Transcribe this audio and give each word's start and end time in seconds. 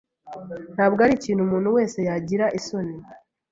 Ntabwo 0.75 0.99
ari 1.05 1.13
ikintu 1.15 1.41
umuntu 1.43 1.69
wese 1.77 1.97
yagira 2.07 2.45
isoni. 2.59 2.95